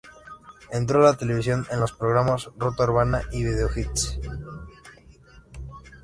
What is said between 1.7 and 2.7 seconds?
los programas